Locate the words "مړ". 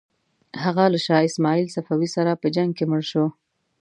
2.91-3.01